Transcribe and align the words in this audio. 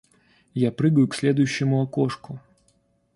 Я 0.55 0.71
прыгаю 0.71 1.07
к 1.07 1.13
следующему 1.13 1.83
окошку. 1.83 2.39